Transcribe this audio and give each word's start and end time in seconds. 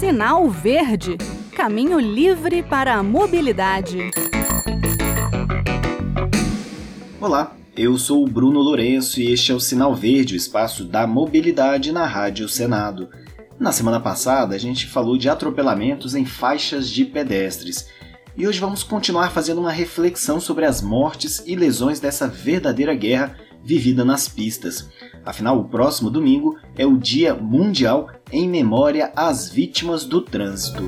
Sinal 0.00 0.48
Verde 0.48 1.18
Caminho 1.54 2.00
livre 2.00 2.62
para 2.62 2.94
a 2.94 3.02
mobilidade. 3.02 4.10
Olá, 7.20 7.54
eu 7.76 7.98
sou 7.98 8.24
o 8.24 8.26
Bruno 8.26 8.60
Lourenço 8.60 9.20
e 9.20 9.30
este 9.30 9.52
é 9.52 9.54
o 9.54 9.60
Sinal 9.60 9.94
Verde, 9.94 10.32
o 10.32 10.36
espaço 10.38 10.86
da 10.86 11.06
mobilidade 11.06 11.92
na 11.92 12.06
Rádio 12.06 12.48
Senado. 12.48 13.10
Na 13.58 13.72
semana 13.72 14.00
passada, 14.00 14.54
a 14.54 14.58
gente 14.58 14.86
falou 14.86 15.18
de 15.18 15.28
atropelamentos 15.28 16.14
em 16.14 16.24
faixas 16.24 16.88
de 16.88 17.04
pedestres. 17.04 17.86
E 18.34 18.48
hoje 18.48 18.58
vamos 18.58 18.82
continuar 18.82 19.30
fazendo 19.32 19.60
uma 19.60 19.70
reflexão 19.70 20.40
sobre 20.40 20.64
as 20.64 20.80
mortes 20.80 21.42
e 21.46 21.54
lesões 21.54 22.00
dessa 22.00 22.26
verdadeira 22.26 22.94
guerra 22.94 23.36
vivida 23.62 24.02
nas 24.02 24.26
pistas. 24.26 24.88
Afinal, 25.26 25.58
o 25.58 25.68
próximo 25.68 26.08
domingo 26.08 26.56
é 26.74 26.86
o 26.86 26.96
Dia 26.96 27.34
Mundial 27.34 28.08
em 28.32 28.48
memória 28.48 29.12
às 29.16 29.50
vítimas 29.50 30.04
do 30.04 30.20
trânsito. 30.20 30.84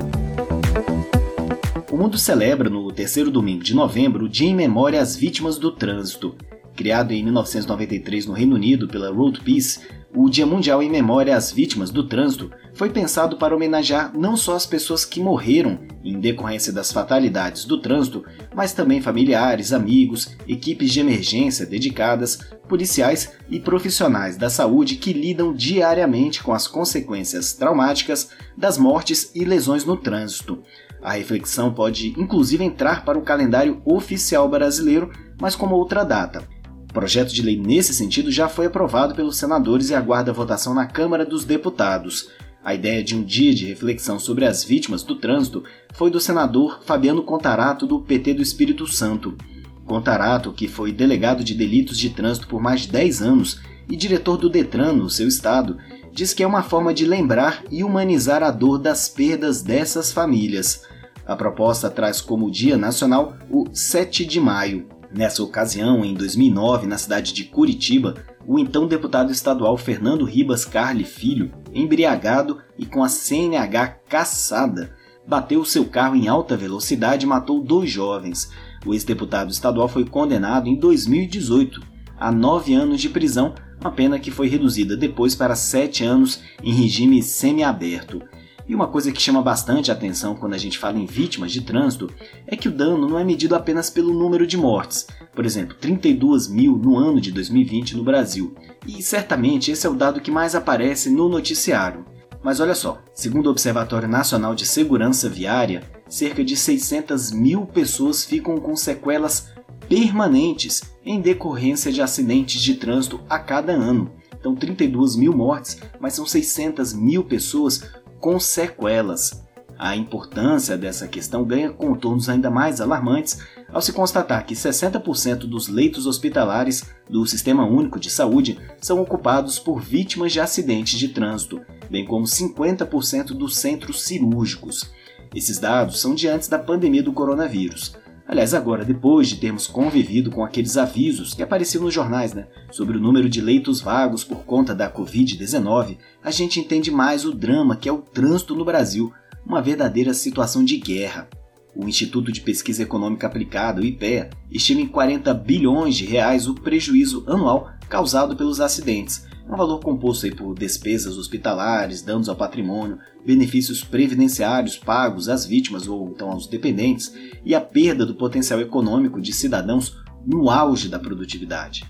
O 1.91 1.97
mundo 1.97 2.17
celebra 2.17 2.69
no 2.69 2.91
terceiro 2.91 3.29
domingo 3.29 3.63
de 3.63 3.75
novembro 3.75 4.25
o 4.25 4.29
Dia 4.29 4.47
em 4.47 4.55
Memória 4.55 5.01
às 5.01 5.15
Vítimas 5.15 5.57
do 5.57 5.71
Trânsito. 5.71 6.35
Criado 6.75 7.11
em 7.11 7.23
1993 7.23 8.25
no 8.25 8.33
Reino 8.33 8.55
Unido 8.55 8.87
pela 8.87 9.11
Road 9.11 9.41
Peace, 9.41 9.79
o 10.15 10.29
Dia 10.29 10.45
Mundial 10.45 10.81
em 10.81 10.89
Memória 10.89 11.35
às 11.35 11.51
Vítimas 11.51 11.89
do 11.89 12.07
Trânsito 12.07 12.51
foi 12.73 12.89
pensado 12.89 13.37
para 13.37 13.55
homenagear 13.55 14.11
não 14.15 14.35
só 14.35 14.55
as 14.55 14.65
pessoas 14.65 15.05
que 15.05 15.19
morreram 15.19 15.79
em 16.03 16.19
decorrência 16.19 16.73
das 16.73 16.91
fatalidades 16.91 17.65
do 17.65 17.79
trânsito, 17.79 18.23
mas 18.53 18.73
também 18.73 19.01
familiares, 19.01 19.71
amigos, 19.71 20.35
equipes 20.47 20.91
de 20.91 20.99
emergência 20.99 21.65
dedicadas, 21.65 22.39
policiais 22.67 23.33
e 23.49 23.59
profissionais 23.59 24.37
da 24.37 24.49
saúde 24.49 24.95
que 24.95 25.13
lidam 25.13 25.53
diariamente 25.53 26.43
com 26.43 26.53
as 26.53 26.67
consequências 26.67 27.53
traumáticas 27.53 28.29
das 28.57 28.77
mortes 28.77 29.31
e 29.33 29.45
lesões 29.45 29.85
no 29.85 29.97
trânsito. 29.97 30.63
A 31.01 31.13
reflexão 31.13 31.73
pode 31.73 32.09
inclusive 32.19 32.63
entrar 32.63 33.03
para 33.03 33.17
o 33.17 33.23
calendário 33.23 33.81
oficial 33.85 34.47
brasileiro, 34.47 35.11
mas 35.39 35.55
como 35.55 35.75
outra 35.75 36.03
data. 36.03 36.52
O 36.93 37.01
projeto 37.03 37.33
de 37.33 37.41
lei 37.41 37.57
nesse 37.57 37.91
sentido 37.91 38.29
já 38.29 38.47
foi 38.47 38.67
aprovado 38.67 39.15
pelos 39.15 39.37
senadores 39.37 39.89
e 39.89 39.95
aguarda 39.95 40.31
votação 40.31 40.75
na 40.75 40.85
Câmara 40.85 41.25
dos 41.25 41.43
Deputados. 41.43 42.29
A 42.63 42.75
ideia 42.75 43.03
de 43.03 43.15
um 43.15 43.23
dia 43.23 43.51
de 43.51 43.65
reflexão 43.65 44.19
sobre 44.19 44.45
as 44.45 44.63
vítimas 44.63 45.01
do 45.01 45.15
trânsito 45.15 45.63
foi 45.95 46.11
do 46.11 46.19
senador 46.19 46.81
Fabiano 46.85 47.23
Contarato, 47.23 47.87
do 47.87 47.99
PT 47.99 48.35
do 48.35 48.43
Espírito 48.43 48.85
Santo. 48.85 49.35
Contarato, 49.83 50.53
que 50.53 50.67
foi 50.67 50.91
delegado 50.91 51.43
de 51.43 51.55
delitos 51.55 51.97
de 51.97 52.11
trânsito 52.11 52.47
por 52.47 52.61
mais 52.61 52.81
de 52.81 52.89
10 52.89 53.23
anos 53.23 53.59
e 53.89 53.95
diretor 53.95 54.37
do 54.37 54.47
Detran 54.47 54.93
no 54.93 55.09
seu 55.09 55.27
estado, 55.27 55.79
diz 56.13 56.31
que 56.31 56.43
é 56.43 56.47
uma 56.47 56.61
forma 56.61 56.93
de 56.93 57.07
lembrar 57.07 57.63
e 57.71 57.83
humanizar 57.83 58.43
a 58.43 58.51
dor 58.51 58.77
das 58.77 59.09
perdas 59.09 59.63
dessas 59.63 60.11
famílias. 60.11 60.83
A 61.25 61.35
proposta 61.35 61.89
traz 61.89 62.21
como 62.21 62.51
Dia 62.51 62.77
Nacional 62.77 63.35
o 63.49 63.65
7 63.73 64.27
de 64.27 64.39
maio. 64.39 64.93
Nessa 65.13 65.43
ocasião, 65.43 66.03
em 66.03 66.15
2009, 66.15 66.87
na 66.87 66.97
cidade 66.97 67.33
de 67.33 67.43
Curitiba, 67.43 68.15
o 68.47 68.57
então 68.57 68.87
deputado 68.87 69.31
estadual 69.31 69.77
Fernando 69.77 70.25
Ribas 70.25 70.65
Carli 70.65 71.03
Filho, 71.03 71.51
embriagado 71.71 72.57
e 72.79 72.85
com 72.85 73.03
a 73.03 73.07
CNH 73.07 73.99
caçada, 74.09 74.95
bateu 75.27 75.63
seu 75.63 75.85
carro 75.85 76.15
em 76.15 76.27
alta 76.27 76.57
velocidade 76.57 77.25
e 77.25 77.29
matou 77.29 77.61
dois 77.61 77.91
jovens. 77.91 78.49
O 78.85 78.93
ex-deputado 78.93 79.51
estadual 79.51 79.87
foi 79.87 80.03
condenado 80.03 80.67
em 80.67 80.75
2018 80.75 81.93
a 82.19 82.31
nove 82.31 82.73
anos 82.73 82.99
de 82.99 83.09
prisão, 83.09 83.53
uma 83.79 83.91
pena 83.91 84.17
que 84.17 84.31
foi 84.31 84.47
reduzida 84.47 84.97
depois 84.97 85.35
para 85.35 85.55
sete 85.55 86.03
anos 86.03 86.41
em 86.63 86.73
regime 86.73 87.21
semiaberto. 87.21 88.21
E 88.67 88.73
uma 88.73 88.87
coisa 88.87 89.11
que 89.11 89.21
chama 89.21 89.41
bastante 89.41 89.91
atenção 89.91 90.35
quando 90.35 90.53
a 90.53 90.57
gente 90.57 90.77
fala 90.77 90.97
em 90.97 91.05
vítimas 91.05 91.51
de 91.51 91.61
trânsito 91.61 92.09
é 92.47 92.55
que 92.55 92.69
o 92.69 92.71
dano 92.71 93.09
não 93.09 93.19
é 93.19 93.23
medido 93.23 93.55
apenas 93.55 93.89
pelo 93.89 94.13
número 94.13 94.47
de 94.47 94.55
mortes, 94.55 95.05
por 95.35 95.45
exemplo, 95.45 95.75
32 95.79 96.47
mil 96.47 96.77
no 96.77 96.97
ano 96.97 97.19
de 97.19 97.31
2020 97.31 97.97
no 97.97 98.03
Brasil. 98.03 98.55
E 98.87 99.01
certamente 99.01 99.71
esse 99.71 99.85
é 99.85 99.89
o 99.89 99.95
dado 99.95 100.21
que 100.21 100.31
mais 100.31 100.55
aparece 100.55 101.09
no 101.09 101.27
noticiário. 101.27 102.05
Mas 102.41 102.59
olha 102.59 102.75
só, 102.75 103.01
segundo 103.13 103.47
o 103.47 103.51
Observatório 103.51 104.07
Nacional 104.07 104.53
de 104.53 104.65
Segurança 104.65 105.29
Viária, 105.29 105.83
cerca 106.07 106.43
de 106.43 106.55
600 106.55 107.31
mil 107.31 107.65
pessoas 107.65 108.25
ficam 108.25 108.57
com 108.57 108.75
sequelas 108.75 109.53
permanentes 109.87 110.81
em 111.05 111.21
decorrência 111.21 111.91
de 111.91 112.01
acidentes 112.01 112.61
de 112.61 112.75
trânsito 112.75 113.19
a 113.29 113.39
cada 113.39 113.73
ano. 113.73 114.11
Então, 114.37 114.55
32 114.55 115.15
mil 115.15 115.31
mortes, 115.31 115.79
mas 116.01 116.13
são 116.13 116.25
600 116.25 116.93
mil 116.93 117.23
pessoas 117.23 117.81
com 118.23 118.39
sequelas. 118.39 119.43
A 119.77 119.97
importância 119.97 120.77
dessa 120.77 121.09
questão 121.09 121.43
ganha 121.43 121.69
contornos 121.69 122.29
ainda 122.29 122.49
mais 122.49 122.79
alarmantes 122.79 123.37
ao 123.69 123.81
se 123.81 123.91
constatar 123.91 124.45
que 124.45 124.55
60% 124.55 125.39
dos 125.39 125.67
leitos 125.67 126.05
hospitalares 126.05 126.85
do 127.09 127.27
Sistema 127.27 127.65
Único 127.65 127.99
de 127.99 128.09
Saúde 128.09 128.57
são 128.79 129.01
ocupados 129.01 129.59
por 129.59 129.81
vítimas 129.81 130.31
de 130.31 130.39
acidentes 130.39 130.97
de 130.97 131.09
trânsito, 131.09 131.59
bem 131.91 132.05
como 132.05 132.23
50% 132.23 133.33
dos 133.33 133.57
centros 133.57 134.03
cirúrgicos. 134.03 134.89
Esses 135.35 135.59
dados 135.59 135.99
são 135.99 136.15
de 136.15 136.29
antes 136.29 136.47
da 136.47 136.57
pandemia 136.57 137.03
do 137.03 137.11
coronavírus. 137.11 137.93
Aliás, 138.33 138.55
agora, 138.55 138.83
depois 138.83 139.27
de 139.27 139.35
termos 139.35 139.67
convivido 139.67 140.31
com 140.31 140.43
aqueles 140.43 140.75
avisos 140.75 141.35
que 141.35 141.43
apareciam 141.43 141.83
nos 141.83 141.93
jornais 141.93 142.33
né, 142.33 142.47
sobre 142.71 142.97
o 142.97 142.99
número 142.99 143.29
de 143.29 143.39
leitos 143.39 143.79
vagos 143.79 144.23
por 144.23 144.39
conta 144.43 144.73
da 144.73 144.91
Covid-19, 144.91 145.99
a 146.23 146.31
gente 146.31 146.59
entende 146.59 146.89
mais 146.89 147.25
o 147.25 147.31
drama 147.31 147.75
que 147.75 147.87
é 147.87 147.91
o 147.91 147.99
trânsito 147.99 148.55
no 148.55 148.65
Brasil, 148.65 149.13
uma 149.45 149.61
verdadeira 149.61 150.15
situação 150.15 150.65
de 150.65 150.77
guerra. 150.77 151.29
O 151.75 151.87
Instituto 151.87 152.31
de 152.31 152.41
Pesquisa 152.41 152.81
Econômica 152.81 153.27
Aplicada, 153.27 153.79
o 153.79 153.85
IPEA, 153.85 154.31
estima 154.49 154.81
em 154.81 154.87
40 154.87 155.31
bilhões 155.35 155.95
de 155.95 156.07
reais 156.07 156.47
o 156.47 156.55
prejuízo 156.55 157.23
anual 157.27 157.69
causado 157.93 158.35
pelos 158.35 158.59
acidentes, 158.59 159.27
um 159.47 159.55
valor 159.55 159.79
composto 159.79 160.27
por 160.35 160.57
despesas 160.57 161.15
hospitalares, 161.15 162.01
danos 162.01 162.27
ao 162.27 162.35
patrimônio, 162.35 162.97
benefícios 163.23 163.83
previdenciários 163.83 164.79
pagos 164.79 165.29
às 165.29 165.45
vítimas 165.45 165.87
ou 165.87 166.09
então 166.09 166.31
aos 166.31 166.47
dependentes 166.47 167.13
e 167.45 167.53
a 167.53 167.61
perda 167.61 168.03
do 168.03 168.15
potencial 168.15 168.59
econômico 168.59 169.21
de 169.21 169.31
cidadãos 169.31 169.95
no 170.25 170.49
auge 170.49 170.89
da 170.89 170.97
produtividade. 170.97 171.85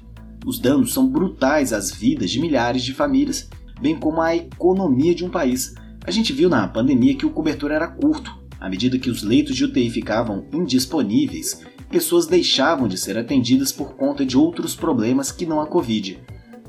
Os 0.45 0.59
danos 0.59 0.93
são 0.93 1.07
brutais 1.07 1.71
às 1.71 1.89
vidas 1.89 2.29
de 2.29 2.41
milhares 2.41 2.83
de 2.83 2.93
famílias, 2.93 3.49
bem 3.79 3.97
como 3.97 4.21
à 4.21 4.35
economia 4.35 5.15
de 5.15 5.23
um 5.23 5.29
país. 5.29 5.73
A 6.05 6.11
gente 6.11 6.33
viu 6.33 6.49
na 6.49 6.67
pandemia 6.67 7.15
que 7.15 7.25
o 7.25 7.31
cobertor 7.31 7.71
era 7.71 7.87
curto. 7.87 8.42
À 8.63 8.69
medida 8.69 8.97
que 8.97 9.09
os 9.09 9.23
leitos 9.23 9.57
de 9.57 9.65
UTI 9.65 9.89
ficavam 9.89 10.45
indisponíveis, 10.53 11.61
pessoas 11.89 12.25
deixavam 12.25 12.87
de 12.87 12.97
ser 12.97 13.17
atendidas 13.17 13.73
por 13.73 13.93
conta 13.97 14.25
de 14.25 14.37
outros 14.37 14.73
problemas 14.73 15.33
que 15.33 15.45
não 15.45 15.59
a 15.59 15.67
Covid. 15.67 16.17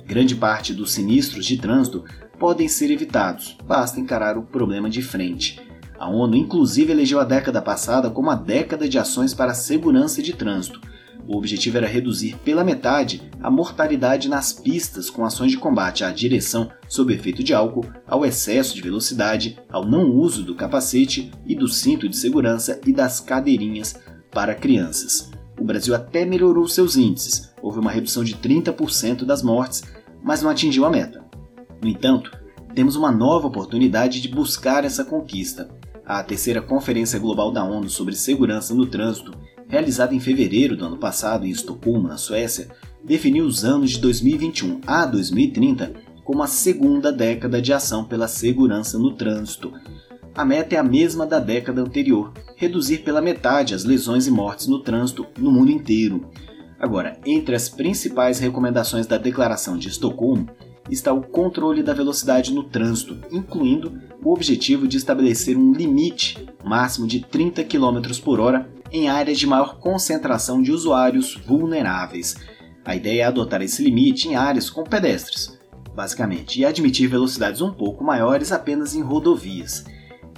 Grande 0.05 0.35
parte 0.35 0.75
dos 0.75 0.93
sinistros 0.93 1.47
de 1.47 1.57
trânsito 1.57 2.03
podem 2.37 2.67
ser 2.67 2.91
evitados, 2.91 3.57
basta 3.65 4.01
encarar 4.01 4.37
o 4.37 4.43
problema 4.43 4.91
de 4.91 5.03
frente. 5.03 5.61
A 5.97 6.11
ONU 6.11 6.35
inclusive 6.35 6.91
elegeu 6.91 7.21
a 7.21 7.25
década 7.25 7.63
passada 7.63 8.11
como 8.11 8.29
a 8.29 8.35
década 8.35 8.89
de 8.89 8.99
ações 8.99 9.33
para 9.33 9.53
a 9.53 9.55
segurança 9.55 10.21
de 10.21 10.33
trânsito. 10.33 10.81
O 11.27 11.37
objetivo 11.39 11.79
era 11.79 11.87
reduzir 11.87 12.37
pela 12.45 12.63
metade 12.63 13.23
a 13.43 13.51
mortalidade 13.51 14.29
nas 14.29 14.53
pistas 14.53 15.09
com 15.09 15.25
ações 15.25 15.53
de 15.53 15.59
combate 15.59 16.05
à 16.05 16.11
direção 16.11 16.71
sob 16.87 17.15
efeito 17.15 17.43
de 17.43 17.55
álcool, 17.55 17.87
ao 18.07 18.25
excesso 18.25 18.75
de 18.75 18.83
velocidade, 18.83 19.59
ao 19.71 19.87
não 19.87 20.11
uso 20.11 20.43
do 20.43 20.55
capacete 20.55 21.31
e 21.47 21.55
do 21.55 21.67
cinto 21.67 22.09
de 22.09 22.17
segurança 22.17 22.79
e 22.87 22.93
das 22.93 23.21
cadeirinhas 23.21 23.99
para 24.31 24.55
crianças. 24.55 25.31
O 25.59 25.65
Brasil 25.65 25.95
até 25.95 26.27
melhorou 26.27 26.67
seus 26.69 26.97
índices, 26.97 27.55
houve 27.63 27.79
uma 27.79 27.91
redução 27.91 28.23
de 28.23 28.35
30% 28.35 29.25
das 29.25 29.43
mortes, 29.43 29.83
mas 30.23 30.43
não 30.43 30.51
atingiu 30.51 30.85
a 30.85 30.91
meta. 30.91 31.25
No 31.81 31.89
entanto, 31.89 32.31
temos 32.75 32.97
uma 32.97 33.13
nova 33.13 33.47
oportunidade 33.47 34.21
de 34.21 34.29
buscar 34.29 34.85
essa 34.85 35.05
conquista. 35.05 35.71
A 36.05 36.23
terceira 36.23 36.61
Conferência 36.61 37.19
Global 37.19 37.53
da 37.53 37.65
ONU 37.65 37.89
sobre 37.89 38.15
Segurança 38.15 38.75
no 38.75 38.85
Trânsito, 38.85 39.33
realizada 39.69 40.15
em 40.15 40.21
fevereiro 40.21 40.77
do 40.77 40.85
ano 40.85 40.97
passado 40.97 41.47
em 41.47 41.51
Estocolmo, 41.51 42.09
na 42.09 42.17
Suécia, 42.17 42.69
definiu 43.03 43.45
os 43.45 43.65
anos 43.65 43.91
de 43.93 44.01
2021 44.01 44.81
a 44.87 45.05
2030 45.07 45.93
como 46.25 46.43
a 46.43 46.47
segunda 46.47 47.13
década 47.13 47.61
de 47.61 47.73
ação 47.73 48.05
pela 48.05 48.27
segurança 48.27 48.99
no 48.99 49.13
trânsito. 49.13 49.73
A 50.35 50.45
meta 50.45 50.75
é 50.75 50.79
a 50.79 50.83
mesma 50.83 51.27
da 51.27 51.39
década 51.39 51.83
anterior, 51.83 52.33
reduzir 52.57 52.99
pela 52.99 53.21
metade 53.21 53.75
as 53.75 53.85
lesões 53.85 54.27
e 54.27 54.31
mortes 54.31 54.67
no 54.67 54.83
trânsito 54.83 55.27
no 55.39 55.53
mundo 55.53 55.71
inteiro. 55.71 56.29
Agora, 56.79 57.19
entre 57.25 57.55
as 57.55 57.69
principais 57.69 58.39
recomendações 58.41 59.07
da 59.07 59.17
Declaração 59.17 59.77
de 59.77 59.89
Estocolmo 59.89 60.49
está 60.91 61.13
o 61.13 61.23
controle 61.23 61.83
da 61.83 61.95
velocidade 61.95 62.53
no 62.53 62.65
trânsito, 62.65 63.19
incluindo 63.31 64.01
o 64.23 64.33
objetivo 64.33 64.89
de 64.89 64.97
estabelecer 64.97 65.57
um 65.57 65.73
limite 65.73 66.47
máximo 66.65 67.07
de 67.07 67.21
30 67.21 67.63
km 67.65 68.01
por 68.23 68.41
hora 68.41 68.69
em 68.95 69.09
áreas 69.09 69.41
de 69.41 69.47
maior 69.47 69.81
concentração 69.81 70.63
de 70.63 70.71
usuários 70.71 71.35
vulneráveis. 71.45 72.37
A 72.85 72.95
ideia 72.95 73.23
é 73.23 73.25
adotar 73.25 73.61
esse 73.61 73.83
limite 73.83 74.29
em 74.29 74.37
áreas 74.37 74.71
com 74.71 74.85
pedestres, 74.85 75.59
basicamente, 75.97 76.61
e 76.61 76.65
admitir 76.65 77.09
velocidades 77.09 77.61
um 77.61 77.73
pouco 77.73 78.05
maiores 78.05 78.53
apenas 78.53 78.95
em 78.95 79.03
rodovias. 79.03 79.85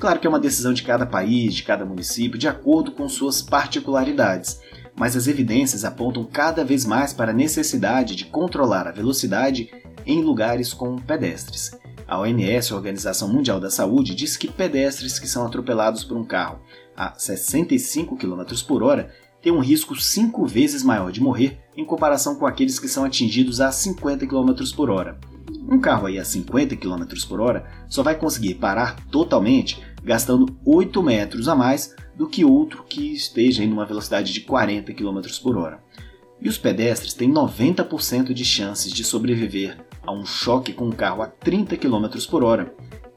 Claro 0.00 0.18
que 0.18 0.26
é 0.26 0.30
uma 0.30 0.40
decisão 0.40 0.72
de 0.72 0.82
cada 0.82 1.04
país, 1.04 1.54
de 1.54 1.64
cada 1.64 1.84
município, 1.84 2.38
de 2.38 2.48
acordo 2.48 2.92
com 2.92 3.06
suas 3.10 3.42
particularidades, 3.42 4.58
mas 4.98 5.14
as 5.14 5.26
evidências 5.26 5.84
apontam 5.84 6.24
cada 6.24 6.64
vez 6.64 6.86
mais 6.86 7.12
para 7.12 7.32
a 7.32 7.34
necessidade 7.34 8.16
de 8.16 8.24
controlar 8.24 8.88
a 8.88 8.92
velocidade 8.92 9.70
em 10.06 10.22
lugares 10.22 10.72
com 10.72 10.96
pedestres. 10.96 11.78
A 12.06 12.18
OMS, 12.18 12.72
a 12.72 12.76
Organização 12.76 13.28
Mundial 13.28 13.60
da 13.60 13.70
Saúde, 13.70 14.14
diz 14.14 14.36
que 14.36 14.48
pedestres 14.48 15.18
que 15.18 15.28
são 15.28 15.44
atropelados 15.44 16.04
por 16.04 16.16
um 16.16 16.24
carro 16.24 16.60
a 16.96 17.12
65 17.16 18.16
km 18.16 18.42
por 18.66 18.82
hora 18.82 19.10
têm 19.42 19.52
um 19.52 19.60
risco 19.60 19.94
cinco 19.94 20.46
vezes 20.46 20.82
maior 20.82 21.12
de 21.12 21.20
morrer 21.20 21.60
em 21.76 21.84
comparação 21.84 22.36
com 22.36 22.46
aqueles 22.46 22.78
que 22.78 22.88
são 22.88 23.04
atingidos 23.04 23.60
a 23.60 23.70
50 23.70 24.26
km 24.26 24.52
por 24.74 24.90
hora. 24.90 25.18
Um 25.68 25.78
carro 25.78 26.06
aí 26.06 26.18
a 26.18 26.24
50 26.24 26.74
km 26.76 27.04
por 27.28 27.40
hora 27.40 27.66
só 27.88 28.02
vai 28.02 28.16
conseguir 28.16 28.54
parar 28.54 28.96
totalmente 29.10 29.82
gastando 30.02 30.56
8 30.64 31.02
metros 31.02 31.48
a 31.48 31.54
mais 31.54 31.94
do 32.16 32.28
que 32.28 32.44
outro 32.44 32.84
que 32.84 33.12
esteja 33.12 33.62
em 33.62 33.72
uma 33.72 33.84
velocidade 33.84 34.32
de 34.32 34.40
40 34.40 34.92
km 34.94 35.20
por 35.42 35.56
hora. 35.56 35.80
E 36.40 36.48
os 36.48 36.58
pedestres 36.58 37.14
têm 37.14 37.32
90% 37.32 38.32
de 38.32 38.44
chances 38.44 38.92
de 38.92 39.02
sobreviver 39.02 39.78
a 40.02 40.12
um 40.12 40.24
choque 40.24 40.72
com 40.72 40.86
um 40.86 40.92
carro 40.92 41.22
a 41.22 41.26
30 41.26 41.76
km 41.76 42.06
por 42.30 42.44
hora, 42.44 42.72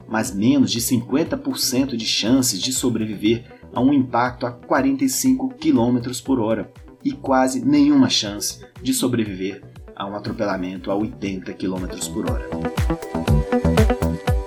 mas 0.08 0.34
menos 0.34 0.72
de 0.72 0.80
50% 0.80 1.96
de 1.96 2.04
chances 2.04 2.60
de 2.60 2.72
sobreviver 2.72 3.44
a 3.72 3.80
um 3.80 3.92
impacto 3.92 4.46
a 4.46 4.50
45 4.50 5.50
km 5.54 6.10
por 6.24 6.40
hora 6.40 6.72
e 7.04 7.12
quase 7.12 7.64
nenhuma 7.64 8.08
chance 8.08 8.64
de 8.82 8.92
sobreviver 8.92 9.62
a 9.94 10.06
um 10.06 10.16
atropelamento 10.16 10.90
a 10.90 10.94
80 10.96 11.52
km 11.52 11.86
por 12.12 12.30
hora. 12.30 12.48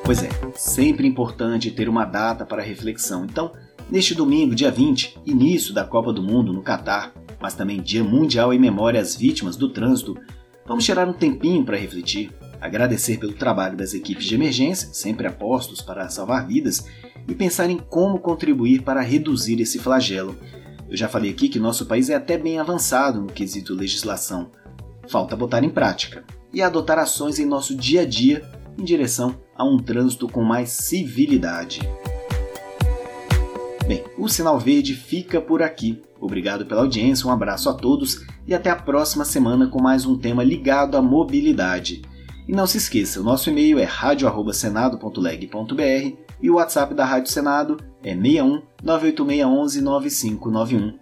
Pois 0.04 0.22
é, 0.22 0.30
sempre 0.56 1.08
importante 1.08 1.72
ter 1.72 1.88
uma 1.88 2.04
data 2.06 2.46
para 2.46 2.62
reflexão. 2.62 3.24
Então, 3.24 3.52
neste 3.90 4.14
domingo, 4.14 4.54
dia 4.54 4.70
20, 4.70 5.20
início 5.26 5.74
da 5.74 5.86
Copa 5.86 6.12
do 6.12 6.22
Mundo 6.22 6.52
no 6.52 6.62
Catar, 6.62 7.14
mas 7.44 7.56
também 7.56 7.82
Dia 7.82 8.06
Mundial 8.06 8.54
em 8.54 8.58
memória 8.58 9.02
às 9.02 9.18
vítimas 9.18 9.58
do 9.58 9.68
trânsito, 9.68 10.18
vamos 10.66 10.86
tirar 10.86 11.10
um 11.10 11.12
tempinho 11.12 11.66
para 11.66 11.76
refletir, 11.76 12.32
agradecer 12.62 13.20
pelo 13.20 13.34
trabalho 13.34 13.76
das 13.76 13.94
equipes 13.94 14.24
de 14.24 14.34
emergência, 14.34 14.88
sempre 14.94 15.28
apostos 15.28 15.82
para 15.82 16.08
salvar 16.08 16.48
vidas, 16.48 16.86
e 17.28 17.36
pensar 17.36 17.70
em 17.70 17.78
como 17.78 18.20
contribuir 18.20 18.82
para 18.84 19.02
reduzir 19.02 19.60
esse 19.60 19.78
flagelo. 19.78 20.38
Eu 20.90 20.96
já 20.96 21.10
falei 21.10 21.32
aqui 21.32 21.50
que 21.50 21.60
nosso 21.60 21.86
país 21.86 22.10
é 22.10 22.16
até 22.16 22.38
bem 22.38 22.60
avançado 22.60 23.20
no 23.20 23.28
quesito 23.28 23.74
legislação. 23.74 24.50
Falta 25.10 25.36
botar 25.36 25.66
em 25.66 25.70
prática 25.70 26.24
e 26.54 26.62
adotar 26.62 26.98
ações 26.98 27.40
em 27.40 27.46
nosso 27.46 27.76
dia 27.76 28.04
a 28.04 28.06
dia 28.06 28.42
em 28.80 28.86
direção 28.86 29.36
a 29.54 29.66
um 29.66 29.78
trânsito 29.78 30.30
com 30.30 30.44
mais 30.44 30.70
civilidade. 30.70 31.82
Bem, 33.88 34.04
o 34.18 34.28
Sinal 34.30 34.58
Verde 34.58 34.96
fica 34.96 35.42
por 35.42 35.62
aqui. 35.62 36.02
Obrigado 36.20 36.66
pela 36.66 36.82
audiência, 36.82 37.28
um 37.28 37.32
abraço 37.32 37.70
a 37.70 37.74
todos 37.74 38.26
e 38.48 38.54
até 38.54 38.70
a 38.70 38.78
próxima 38.78 39.26
semana 39.26 39.68
com 39.68 39.82
mais 39.82 40.06
um 40.06 40.18
tema 40.18 40.42
ligado 40.42 40.96
à 40.96 41.02
mobilidade. 41.02 42.02
E 42.48 42.54
não 42.54 42.66
se 42.66 42.78
esqueça, 42.78 43.20
o 43.20 43.24
nosso 43.24 43.50
e-mail 43.50 43.78
é 43.80 43.84
radio@senado.leg.br 43.84 46.18
e 46.42 46.50
o 46.50 46.56
WhatsApp 46.56 46.94
da 46.94 47.04
Rádio 47.04 47.32
Senado 47.32 47.76
é 48.02 48.16
61 48.16 48.62
98611 48.82 49.82
9591. 49.82 50.94